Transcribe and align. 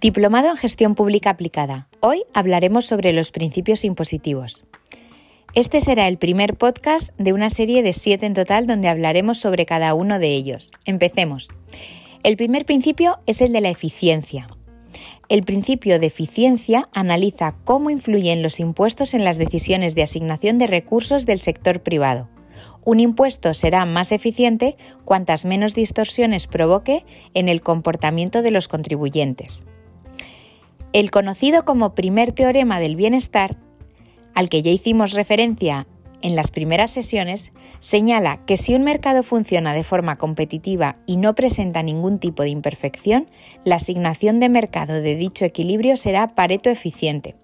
Diplomado 0.00 0.48
en 0.48 0.56
Gestión 0.56 0.94
Pública 0.94 1.28
Aplicada. 1.28 1.86
Hoy 2.00 2.22
hablaremos 2.32 2.86
sobre 2.86 3.12
los 3.12 3.30
principios 3.30 3.84
impositivos. 3.84 4.64
Este 5.52 5.82
será 5.82 6.08
el 6.08 6.16
primer 6.16 6.56
podcast 6.56 7.14
de 7.18 7.34
una 7.34 7.50
serie 7.50 7.82
de 7.82 7.92
siete 7.92 8.24
en 8.24 8.32
total 8.32 8.66
donde 8.66 8.88
hablaremos 8.88 9.36
sobre 9.36 9.66
cada 9.66 9.92
uno 9.92 10.18
de 10.18 10.28
ellos. 10.28 10.70
Empecemos. 10.86 11.50
El 12.22 12.38
primer 12.38 12.64
principio 12.64 13.18
es 13.26 13.42
el 13.42 13.52
de 13.52 13.60
la 13.60 13.68
eficiencia. 13.68 14.48
El 15.28 15.42
principio 15.42 16.00
de 16.00 16.06
eficiencia 16.06 16.88
analiza 16.94 17.56
cómo 17.64 17.90
influyen 17.90 18.42
los 18.42 18.58
impuestos 18.58 19.12
en 19.12 19.22
las 19.22 19.36
decisiones 19.36 19.94
de 19.94 20.04
asignación 20.04 20.56
de 20.56 20.66
recursos 20.66 21.26
del 21.26 21.40
sector 21.40 21.82
privado. 21.82 22.30
Un 22.86 23.00
impuesto 23.00 23.52
será 23.52 23.84
más 23.84 24.12
eficiente 24.12 24.78
cuantas 25.04 25.44
menos 25.44 25.74
distorsiones 25.74 26.46
provoque 26.46 27.04
en 27.34 27.50
el 27.50 27.60
comportamiento 27.60 28.40
de 28.40 28.50
los 28.50 28.66
contribuyentes. 28.66 29.66
El 30.92 31.12
conocido 31.12 31.64
como 31.64 31.94
primer 31.94 32.32
teorema 32.32 32.80
del 32.80 32.96
bienestar, 32.96 33.56
al 34.34 34.48
que 34.48 34.62
ya 34.62 34.72
hicimos 34.72 35.12
referencia 35.12 35.86
en 36.20 36.34
las 36.34 36.50
primeras 36.50 36.90
sesiones, 36.90 37.52
señala 37.78 38.44
que 38.44 38.56
si 38.56 38.74
un 38.74 38.82
mercado 38.82 39.22
funciona 39.22 39.72
de 39.72 39.84
forma 39.84 40.16
competitiva 40.16 40.96
y 41.06 41.16
no 41.16 41.36
presenta 41.36 41.84
ningún 41.84 42.18
tipo 42.18 42.42
de 42.42 42.48
imperfección, 42.48 43.30
la 43.64 43.76
asignación 43.76 44.40
de 44.40 44.48
mercado 44.48 45.00
de 45.00 45.14
dicho 45.14 45.44
equilibrio 45.44 45.96
será 45.96 46.34
pareto 46.34 46.70
eficiente. 46.70 47.36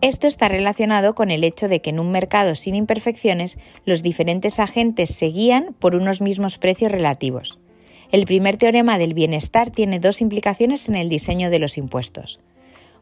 Esto 0.00 0.26
está 0.26 0.48
relacionado 0.48 1.14
con 1.14 1.30
el 1.30 1.44
hecho 1.44 1.68
de 1.68 1.80
que 1.80 1.90
en 1.90 2.00
un 2.00 2.10
mercado 2.10 2.56
sin 2.56 2.74
imperfecciones 2.74 3.58
los 3.84 4.02
diferentes 4.02 4.58
agentes 4.58 5.10
se 5.10 5.26
guían 5.26 5.76
por 5.78 5.94
unos 5.94 6.20
mismos 6.20 6.58
precios 6.58 6.90
relativos. 6.90 7.60
El 8.10 8.26
primer 8.26 8.56
teorema 8.56 8.98
del 8.98 9.14
bienestar 9.14 9.70
tiene 9.70 10.00
dos 10.00 10.20
implicaciones 10.20 10.88
en 10.88 10.96
el 10.96 11.08
diseño 11.08 11.48
de 11.48 11.60
los 11.60 11.78
impuestos. 11.78 12.40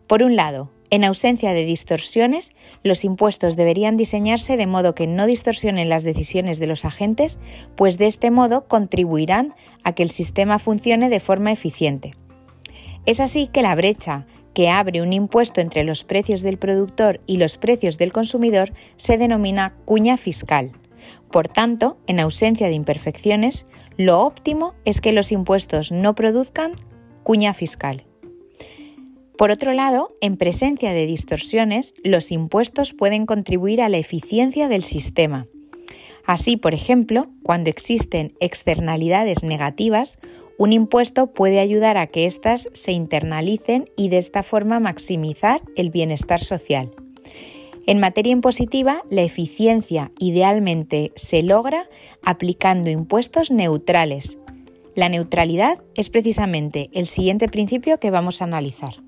Por 0.06 0.22
un 0.22 0.36
lado, 0.36 0.70
en 0.90 1.02
ausencia 1.02 1.52
de 1.52 1.64
distorsiones, 1.64 2.54
los 2.82 3.04
impuestos 3.04 3.56
deberían 3.56 3.96
diseñarse 3.96 4.56
de 4.56 4.66
modo 4.66 4.94
que 4.94 5.06
no 5.06 5.26
distorsionen 5.26 5.88
las 5.88 6.04
decisiones 6.04 6.58
de 6.58 6.66
los 6.66 6.84
agentes, 6.84 7.40
pues 7.74 7.98
de 7.98 8.06
este 8.06 8.30
modo 8.30 8.68
contribuirán 8.68 9.54
a 9.82 9.92
que 9.94 10.02
el 10.02 10.10
sistema 10.10 10.58
funcione 10.58 11.08
de 11.08 11.20
forma 11.20 11.52
eficiente. 11.52 12.12
Es 13.06 13.20
así 13.20 13.48
que 13.48 13.62
la 13.62 13.74
brecha 13.74 14.26
que 14.54 14.70
abre 14.70 15.02
un 15.02 15.12
impuesto 15.12 15.60
entre 15.60 15.84
los 15.84 16.04
precios 16.04 16.42
del 16.42 16.58
productor 16.58 17.20
y 17.26 17.38
los 17.38 17.58
precios 17.58 17.98
del 17.98 18.12
consumidor 18.12 18.72
se 18.96 19.18
denomina 19.18 19.74
cuña 19.84 20.16
fiscal. 20.16 20.72
Por 21.30 21.48
tanto, 21.48 21.98
en 22.06 22.20
ausencia 22.20 22.68
de 22.68 22.74
imperfecciones, 22.74 23.66
lo 23.96 24.20
óptimo 24.20 24.74
es 24.84 25.00
que 25.00 25.12
los 25.12 25.32
impuestos 25.32 25.90
no 25.90 26.14
produzcan 26.14 26.74
cuña 27.24 27.52
fiscal. 27.52 28.04
Por 29.36 29.50
otro 29.50 29.72
lado, 29.72 30.16
en 30.20 30.36
presencia 30.36 30.92
de 30.92 31.06
distorsiones, 31.06 31.94
los 32.04 32.30
impuestos 32.30 32.92
pueden 32.92 33.26
contribuir 33.26 33.82
a 33.82 33.88
la 33.88 33.98
eficiencia 33.98 34.68
del 34.68 34.84
sistema. 34.84 35.48
Así, 36.24 36.56
por 36.56 36.72
ejemplo, 36.72 37.26
cuando 37.42 37.68
existen 37.68 38.34
externalidades 38.40 39.42
negativas, 39.42 40.18
un 40.56 40.72
impuesto 40.72 41.32
puede 41.32 41.58
ayudar 41.58 41.98
a 41.98 42.06
que 42.06 42.26
éstas 42.26 42.68
se 42.72 42.92
internalicen 42.92 43.90
y 43.96 44.08
de 44.08 44.18
esta 44.18 44.42
forma 44.42 44.78
maximizar 44.78 45.60
el 45.76 45.90
bienestar 45.90 46.40
social. 46.40 46.92
En 47.86 47.98
materia 47.98 48.32
impositiva, 48.32 49.02
la 49.10 49.22
eficiencia 49.22 50.12
idealmente 50.18 51.12
se 51.16 51.42
logra 51.42 51.90
aplicando 52.22 52.88
impuestos 52.88 53.50
neutrales. 53.50 54.38
La 54.94 55.08
neutralidad 55.08 55.82
es 55.96 56.08
precisamente 56.08 56.88
el 56.94 57.06
siguiente 57.06 57.48
principio 57.48 57.98
que 57.98 58.10
vamos 58.10 58.40
a 58.40 58.44
analizar. 58.44 59.03